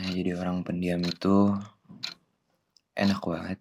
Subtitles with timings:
[0.00, 1.52] jadi orang pendiam itu
[2.96, 3.60] enak banget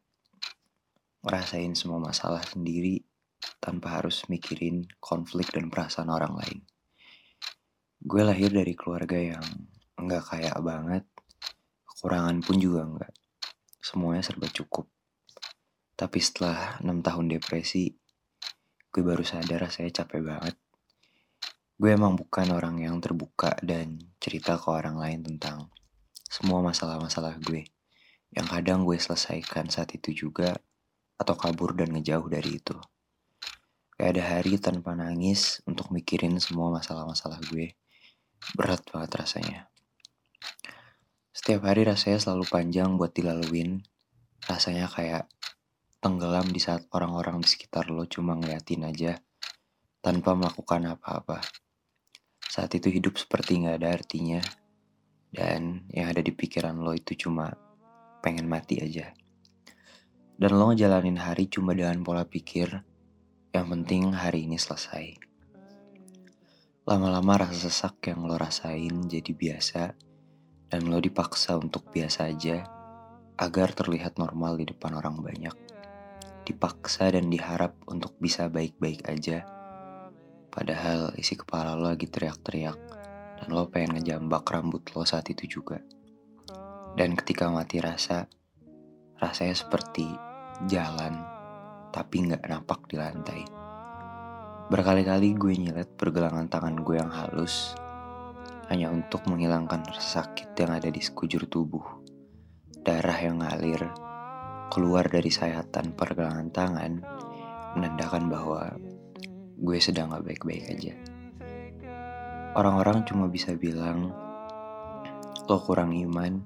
[1.21, 3.03] ngerasain semua masalah sendiri
[3.59, 6.59] tanpa harus mikirin konflik dan perasaan orang lain.
[8.02, 9.45] Gue lahir dari keluarga yang
[9.99, 11.05] enggak kaya banget,
[11.85, 13.13] kekurangan pun juga enggak.
[13.77, 14.89] Semuanya serba cukup.
[15.93, 17.93] Tapi setelah 6 tahun depresi,
[18.89, 20.55] gue baru sadar rasanya capek banget.
[21.77, 25.70] Gue emang bukan orang yang terbuka dan cerita ke orang lain tentang
[26.31, 27.67] semua masalah-masalah gue.
[28.31, 30.55] Yang kadang gue selesaikan saat itu juga
[31.20, 32.80] atau kabur dan ngejauh dari itu.
[33.99, 37.75] Gak ada hari tanpa nangis untuk mikirin semua masalah-masalah gue.
[38.55, 39.59] Berat banget rasanya.
[41.36, 43.84] Setiap hari rasanya selalu panjang buat dilaluin.
[44.48, 45.27] Rasanya kayak
[46.00, 49.20] tenggelam di saat orang-orang di sekitar lo cuma ngeliatin aja
[50.00, 51.44] tanpa melakukan apa-apa.
[52.39, 54.39] Saat itu hidup seperti gak ada artinya
[55.31, 57.55] dan yang ada di pikiran lo itu cuma
[58.19, 59.15] pengen mati aja.
[60.35, 62.83] Dan lo ngejalanin hari cuma dengan pola pikir
[63.55, 65.15] yang penting hari ini selesai.
[66.83, 69.95] Lama-lama rasa sesak yang lo rasain jadi biasa
[70.67, 72.67] dan lo dipaksa untuk biasa aja
[73.39, 75.55] agar terlihat normal di depan orang banyak.
[76.43, 79.45] Dipaksa dan diharap untuk bisa baik-baik aja.
[80.52, 82.91] Padahal isi kepala lo lagi teriak-teriak
[83.42, 85.81] dan lo pengen ngejambak rambut lo saat itu juga.
[86.94, 88.30] Dan ketika mati rasa,
[89.17, 90.06] rasanya seperti
[90.70, 91.17] jalan
[91.89, 93.42] tapi nggak napak di lantai.
[94.70, 97.73] Berkali-kali gue nyilet pergelangan tangan gue yang halus
[98.72, 101.83] hanya untuk menghilangkan rasa sakit yang ada di sekujur tubuh.
[102.86, 103.92] Darah yang ngalir
[104.72, 106.92] keluar dari sayatan pergelangan tangan
[107.76, 108.72] menandakan bahwa
[109.59, 110.95] gue sedang gak baik-baik aja.
[112.52, 114.12] Orang-orang cuma bisa bilang
[115.48, 116.44] lo kurang iman,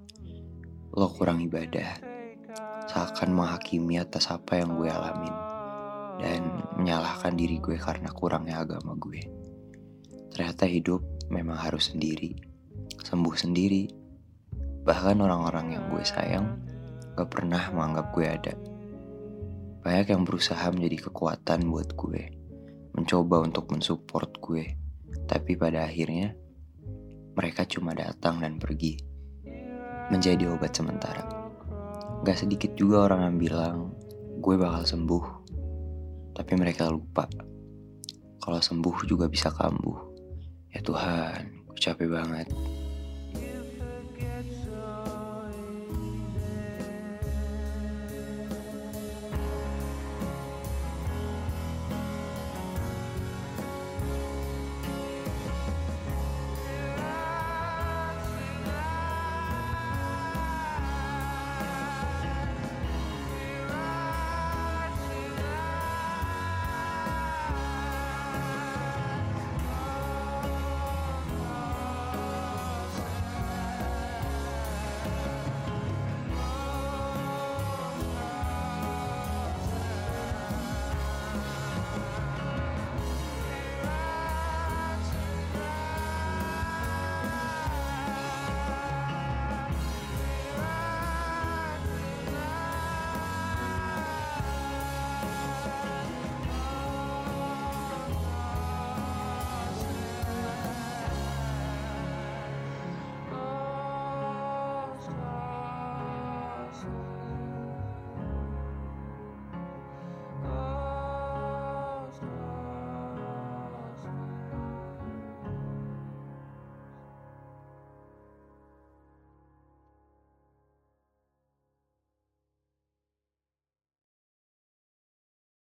[0.94, 1.98] lo kurang ibadah.
[2.86, 5.34] Seakan menghakimi atas apa yang gue alamin
[6.22, 9.18] dan menyalahkan diri gue karena kurangnya agama gue.
[10.30, 11.02] Ternyata hidup
[11.34, 12.38] memang harus sendiri,
[13.02, 13.90] sembuh sendiri.
[14.86, 16.54] Bahkan orang-orang yang gue sayang
[17.18, 18.54] gak pernah menganggap gue ada.
[19.82, 22.30] Banyak yang berusaha menjadi kekuatan buat gue,
[22.94, 24.85] mencoba untuk mensupport gue,
[25.26, 26.38] tapi pada akhirnya
[27.36, 28.96] mereka cuma datang dan pergi,
[30.10, 31.24] menjadi obat sementara.
[32.24, 33.78] Gak sedikit juga orang yang bilang
[34.40, 35.26] gue bakal sembuh,
[36.34, 37.28] tapi mereka lupa
[38.46, 40.14] kalau sembuh juga bisa kambuh.
[40.70, 42.48] Ya Tuhan, gue capek banget.